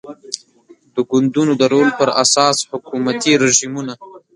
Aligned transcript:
د 0.93 0.95
ګوندونو 1.09 1.53
د 1.57 1.63
رول 1.73 1.89
پر 1.99 2.09
اساس 2.23 2.57
حکومتي 2.71 3.31
رژیمونه 3.43 3.93